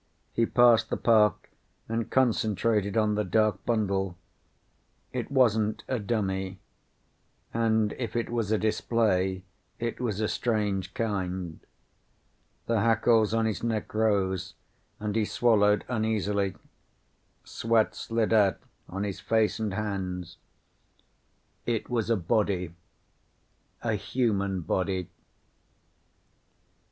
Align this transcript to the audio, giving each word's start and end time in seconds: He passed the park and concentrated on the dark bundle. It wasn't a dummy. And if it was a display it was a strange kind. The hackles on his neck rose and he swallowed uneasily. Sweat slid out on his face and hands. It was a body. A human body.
He 0.33 0.47
passed 0.47 0.89
the 0.89 0.97
park 0.97 1.51
and 1.87 2.09
concentrated 2.09 2.97
on 2.97 3.13
the 3.13 3.23
dark 3.23 3.63
bundle. 3.65 4.17
It 5.13 5.29
wasn't 5.29 5.83
a 5.87 5.99
dummy. 5.99 6.57
And 7.53 7.93
if 7.99 8.15
it 8.15 8.27
was 8.31 8.51
a 8.51 8.57
display 8.57 9.43
it 9.77 9.99
was 10.01 10.19
a 10.19 10.27
strange 10.27 10.95
kind. 10.95 11.59
The 12.65 12.79
hackles 12.79 13.31
on 13.31 13.45
his 13.45 13.61
neck 13.61 13.93
rose 13.93 14.55
and 14.99 15.15
he 15.15 15.23
swallowed 15.23 15.85
uneasily. 15.87 16.55
Sweat 17.43 17.93
slid 17.93 18.33
out 18.33 18.57
on 18.89 19.03
his 19.03 19.19
face 19.19 19.59
and 19.59 19.71
hands. 19.75 20.37
It 21.67 21.91
was 21.91 22.09
a 22.09 22.17
body. 22.17 22.73
A 23.83 23.93
human 23.93 24.61
body. 24.61 25.11